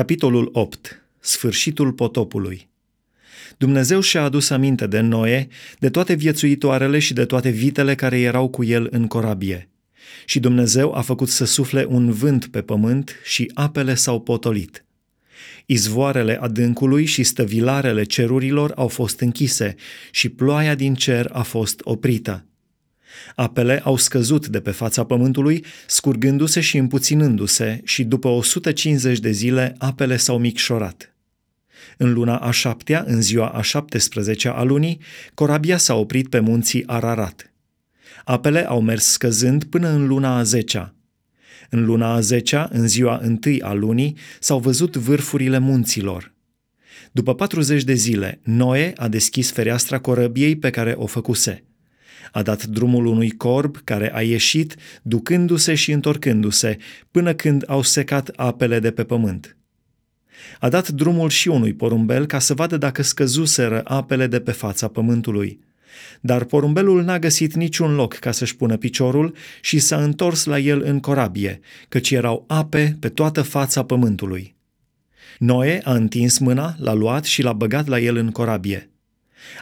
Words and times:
Capitolul 0.00 0.48
8. 0.52 1.02
Sfârșitul 1.18 1.92
potopului. 1.92 2.68
Dumnezeu 3.58 4.00
și-a 4.00 4.22
adus 4.22 4.50
aminte 4.50 4.86
de 4.86 5.00
Noe, 5.00 5.48
de 5.78 5.90
toate 5.90 6.14
viețuitoarele 6.14 6.98
și 6.98 7.12
de 7.12 7.24
toate 7.24 7.48
vitele 7.48 7.94
care 7.94 8.20
erau 8.20 8.48
cu 8.48 8.64
el 8.64 8.88
în 8.90 9.06
corabie. 9.06 9.68
Și 10.24 10.40
Dumnezeu 10.40 10.92
a 10.94 11.00
făcut 11.00 11.28
să 11.28 11.44
sufle 11.44 11.86
un 11.88 12.12
vânt 12.12 12.46
pe 12.46 12.62
pământ 12.62 13.14
și 13.24 13.50
apele 13.54 13.94
s-au 13.94 14.20
potolit. 14.20 14.84
Izvoarele 15.66 16.40
adâncului 16.40 17.04
și 17.04 17.22
stăvilarele 17.22 18.02
cerurilor 18.02 18.72
au 18.76 18.88
fost 18.88 19.20
închise 19.20 19.74
și 20.10 20.28
ploaia 20.28 20.74
din 20.74 20.94
cer 20.94 21.28
a 21.32 21.42
fost 21.42 21.80
oprită. 21.82 22.44
Apele 23.34 23.80
au 23.84 23.96
scăzut 23.96 24.46
de 24.46 24.60
pe 24.60 24.70
fața 24.70 25.04
pământului, 25.04 25.64
scurgându-se 25.86 26.60
și 26.60 26.76
împuținându-se 26.76 27.80
și 27.84 28.04
după 28.04 28.28
150 28.28 29.18
de 29.18 29.30
zile 29.30 29.74
apele 29.78 30.16
s-au 30.16 30.38
micșorat. 30.38 31.14
În 31.96 32.12
luna 32.12 32.36
a 32.36 32.50
șaptea, 32.50 33.04
în 33.06 33.22
ziua 33.22 33.48
a 33.48 33.62
17 33.62 34.48
a 34.48 34.62
lunii, 34.62 35.00
corabia 35.34 35.76
s-a 35.76 35.94
oprit 35.94 36.28
pe 36.28 36.40
munții 36.40 36.86
Ararat. 36.86 37.52
Apele 38.24 38.68
au 38.68 38.80
mers 38.80 39.04
scăzând 39.04 39.64
până 39.64 39.88
în 39.88 40.06
luna 40.06 40.36
a 40.36 40.42
zecea. 40.42 40.94
În 41.70 41.84
luna 41.84 42.12
a 42.12 42.20
zecea, 42.20 42.68
în 42.72 42.88
ziua 42.88 43.18
întâi 43.22 43.62
a 43.62 43.72
lunii, 43.72 44.16
s-au 44.40 44.58
văzut 44.58 44.96
vârfurile 44.96 45.58
munților. 45.58 46.34
După 47.12 47.34
40 47.34 47.82
de 47.84 47.94
zile, 47.94 48.40
Noe 48.42 48.92
a 48.96 49.08
deschis 49.08 49.50
fereastra 49.50 49.98
corăbiei 49.98 50.56
pe 50.56 50.70
care 50.70 50.92
o 50.96 51.06
făcuse– 51.06 51.64
a 52.32 52.42
dat 52.42 52.64
drumul 52.64 53.06
unui 53.06 53.30
corb 53.30 53.76
care 53.84 54.14
a 54.14 54.22
ieșit, 54.22 54.76
ducându-se 55.02 55.74
și 55.74 55.92
întorcându-se, 55.92 56.78
până 57.10 57.34
când 57.34 57.64
au 57.66 57.82
secat 57.82 58.30
apele 58.36 58.78
de 58.78 58.90
pe 58.90 59.04
pământ. 59.04 59.56
A 60.58 60.68
dat 60.68 60.88
drumul 60.88 61.28
și 61.28 61.48
unui 61.48 61.74
porumbel 61.74 62.26
ca 62.26 62.38
să 62.38 62.54
vadă 62.54 62.76
dacă 62.76 63.02
scăzuseră 63.02 63.80
apele 63.84 64.26
de 64.26 64.40
pe 64.40 64.52
fața 64.52 64.88
pământului. 64.88 65.60
Dar 66.20 66.44
porumbelul 66.44 67.02
n-a 67.02 67.18
găsit 67.18 67.54
niciun 67.54 67.94
loc 67.94 68.14
ca 68.14 68.30
să-și 68.30 68.56
pună 68.56 68.76
piciorul 68.76 69.34
și 69.60 69.78
s-a 69.78 70.02
întors 70.02 70.44
la 70.44 70.58
el 70.58 70.82
în 70.82 71.00
corabie, 71.00 71.60
căci 71.88 72.10
erau 72.10 72.44
ape 72.48 72.96
pe 73.00 73.08
toată 73.08 73.42
fața 73.42 73.84
pământului. 73.84 74.54
Noe 75.38 75.80
a 75.84 75.94
întins 75.94 76.38
mâna, 76.38 76.74
l-a 76.78 76.92
luat 76.92 77.24
și 77.24 77.42
l-a 77.42 77.52
băgat 77.52 77.86
la 77.86 78.00
el 78.00 78.16
în 78.16 78.30
corabie. 78.30 78.90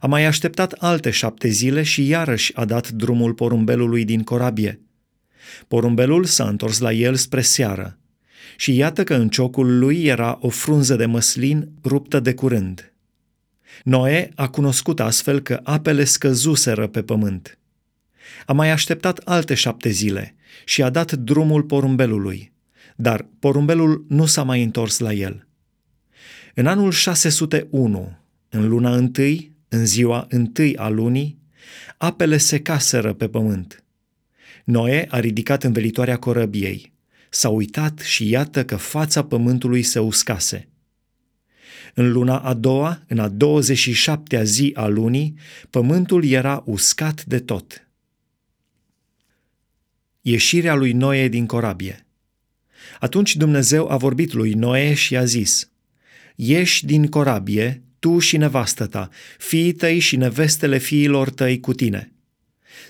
A 0.00 0.06
mai 0.06 0.24
așteptat 0.24 0.72
alte 0.72 1.10
șapte 1.10 1.48
zile 1.48 1.82
și 1.82 2.06
iarăși 2.06 2.56
a 2.56 2.64
dat 2.64 2.90
drumul 2.90 3.34
porumbelului 3.34 4.04
din 4.04 4.22
corabie. 4.22 4.80
Porumbelul 5.68 6.24
s-a 6.24 6.48
întors 6.48 6.78
la 6.78 6.92
el 6.92 7.14
spre 7.14 7.40
seară 7.40 7.98
și 8.56 8.76
iată 8.76 9.04
că 9.04 9.14
în 9.14 9.28
ciocul 9.28 9.78
lui 9.78 10.04
era 10.04 10.38
o 10.40 10.48
frunză 10.48 10.96
de 10.96 11.06
măslin 11.06 11.68
ruptă 11.84 12.20
de 12.20 12.34
curând. 12.34 12.92
Noe 13.84 14.30
a 14.34 14.48
cunoscut 14.48 15.00
astfel 15.00 15.40
că 15.40 15.60
apele 15.62 16.04
scăzuseră 16.04 16.86
pe 16.86 17.02
pământ. 17.02 17.58
A 18.46 18.52
mai 18.52 18.70
așteptat 18.70 19.18
alte 19.18 19.54
șapte 19.54 19.88
zile 19.88 20.34
și 20.64 20.82
a 20.82 20.90
dat 20.90 21.12
drumul 21.12 21.62
porumbelului, 21.62 22.52
dar 22.96 23.26
porumbelul 23.38 24.04
nu 24.08 24.26
s-a 24.26 24.42
mai 24.42 24.62
întors 24.62 24.98
la 24.98 25.12
el. 25.12 25.46
În 26.54 26.66
anul 26.66 26.90
601, 26.90 28.18
în 28.48 28.68
luna 28.68 28.96
întâi, 28.96 29.55
în 29.76 29.86
ziua 29.86 30.26
întâi 30.28 30.76
a 30.76 30.88
lunii, 30.88 31.38
apele 31.96 32.36
se 32.36 32.60
caseră 32.60 33.12
pe 33.12 33.28
pământ. 33.28 33.84
Noe 34.64 35.06
a 35.10 35.20
ridicat 35.20 35.64
învelitoarea 35.64 36.16
corăbiei. 36.16 36.92
S-a 37.30 37.48
uitat 37.48 37.98
și 37.98 38.28
iată 38.28 38.64
că 38.64 38.76
fața 38.76 39.24
pământului 39.24 39.82
se 39.82 39.98
uscase. 39.98 40.68
În 41.94 42.12
luna 42.12 42.38
a 42.38 42.54
doua, 42.54 43.02
în 43.08 43.18
a 43.18 43.30
27-a 43.30 44.42
zi 44.42 44.72
a 44.74 44.86
lunii, 44.86 45.34
pământul 45.70 46.24
era 46.24 46.62
uscat 46.66 47.24
de 47.24 47.38
tot. 47.38 47.88
Ieșirea 50.20 50.74
lui 50.74 50.92
Noe 50.92 51.28
din 51.28 51.46
corabie. 51.46 52.06
Atunci 53.00 53.36
Dumnezeu 53.36 53.90
a 53.90 53.96
vorbit 53.96 54.32
lui 54.32 54.52
Noe 54.52 54.94
și 54.94 55.16
a 55.16 55.24
zis, 55.24 55.70
Ieși 56.34 56.86
din 56.86 57.06
corabie, 57.06 57.85
tu 58.06 58.18
și 58.18 58.36
nevastă 58.36 58.86
ta, 58.86 59.08
fiii 59.38 59.72
tăi 59.72 59.98
și 59.98 60.16
nevestele 60.16 60.78
fiilor 60.78 61.30
tăi 61.30 61.60
cu 61.60 61.72
tine. 61.72 62.12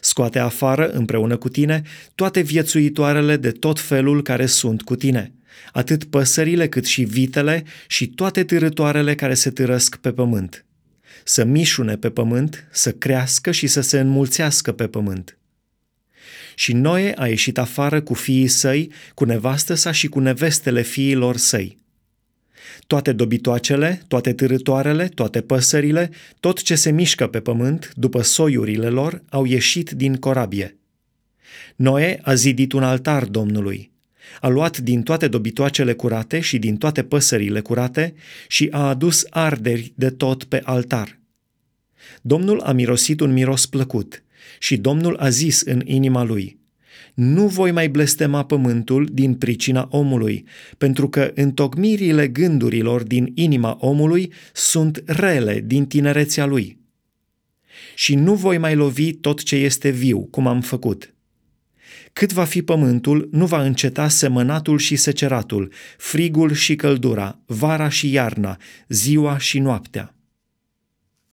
Scoate 0.00 0.38
afară 0.38 0.88
împreună 0.88 1.36
cu 1.36 1.48
tine 1.48 1.82
toate 2.14 2.40
viețuitoarele 2.40 3.36
de 3.36 3.50
tot 3.50 3.80
felul 3.80 4.22
care 4.22 4.46
sunt 4.46 4.82
cu 4.82 4.96
tine, 4.96 5.32
atât 5.72 6.04
păsările 6.04 6.68
cât 6.68 6.84
și 6.84 7.02
vitele 7.02 7.64
și 7.86 8.06
toate 8.06 8.44
târătoarele 8.44 9.14
care 9.14 9.34
se 9.34 9.50
târăsc 9.50 9.96
pe 9.96 10.12
pământ. 10.12 10.64
Să 11.24 11.44
mișune 11.44 11.96
pe 11.96 12.10
pământ, 12.10 12.68
să 12.72 12.92
crească 12.92 13.50
și 13.50 13.66
să 13.66 13.80
se 13.80 14.00
înmulțească 14.00 14.72
pe 14.72 14.86
pământ. 14.86 15.38
Și 16.54 16.72
Noe 16.72 17.14
a 17.16 17.26
ieșit 17.26 17.58
afară 17.58 18.00
cu 18.00 18.14
fiii 18.14 18.48
săi, 18.48 18.92
cu 19.14 19.24
nevastă 19.24 19.74
sa 19.74 19.92
și 19.92 20.06
cu 20.06 20.18
nevestele 20.18 20.82
fiilor 20.82 21.36
săi 21.36 21.84
toate 22.86 23.12
dobitoacele, 23.12 24.02
toate 24.08 24.32
târătoarele, 24.32 25.08
toate 25.08 25.40
păsările, 25.40 26.10
tot 26.40 26.62
ce 26.62 26.74
se 26.74 26.90
mișcă 26.90 27.26
pe 27.26 27.40
pământ, 27.40 27.92
după 27.94 28.22
soiurile 28.22 28.88
lor, 28.88 29.22
au 29.28 29.44
ieșit 29.44 29.90
din 29.90 30.16
corabie. 30.16 30.76
Noe 31.76 32.18
a 32.22 32.34
zidit 32.34 32.72
un 32.72 32.82
altar 32.82 33.24
Domnului. 33.24 33.90
A 34.40 34.48
luat 34.48 34.78
din 34.78 35.02
toate 35.02 35.28
dobitoacele 35.28 35.92
curate 35.92 36.40
și 36.40 36.58
din 36.58 36.76
toate 36.76 37.02
păsările 37.02 37.60
curate 37.60 38.14
și 38.48 38.68
a 38.70 38.88
adus 38.88 39.26
arderi 39.30 39.92
de 39.94 40.10
tot 40.10 40.44
pe 40.44 40.60
altar. 40.64 41.18
Domnul 42.22 42.60
a 42.60 42.72
mirosit 42.72 43.20
un 43.20 43.32
miros 43.32 43.66
plăcut 43.66 44.22
și 44.58 44.76
Domnul 44.76 45.16
a 45.16 45.28
zis 45.28 45.60
în 45.60 45.82
inima 45.84 46.22
lui– 46.22 46.58
nu 47.14 47.46
voi 47.46 47.70
mai 47.70 47.88
blestema 47.88 48.44
pământul 48.44 49.08
din 49.12 49.34
pricina 49.34 49.88
omului, 49.90 50.44
pentru 50.78 51.08
că 51.08 51.30
întocmirile 51.34 52.28
gândurilor 52.28 53.02
din 53.02 53.32
inima 53.34 53.76
omului 53.80 54.32
sunt 54.52 55.02
rele 55.06 55.62
din 55.66 55.86
tinerețea 55.86 56.46
lui. 56.46 56.78
Și 57.94 58.14
nu 58.14 58.34
voi 58.34 58.58
mai 58.58 58.74
lovi 58.74 59.12
tot 59.12 59.42
ce 59.42 59.56
este 59.56 59.90
viu, 59.90 60.20
cum 60.20 60.46
am 60.46 60.60
făcut. 60.60 61.14
Cât 62.12 62.32
va 62.32 62.44
fi 62.44 62.62
pământul, 62.62 63.28
nu 63.32 63.46
va 63.46 63.62
înceta 63.62 64.08
semănatul 64.08 64.78
și 64.78 64.96
seceratul, 64.96 65.72
frigul 65.98 66.52
și 66.52 66.76
căldura, 66.76 67.38
vara 67.46 67.88
și 67.88 68.12
iarna, 68.12 68.58
ziua 68.88 69.38
și 69.38 69.58
noaptea. 69.58 70.15